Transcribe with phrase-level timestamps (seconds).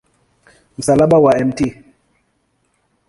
[0.77, 1.61] Msalaba wa Mt.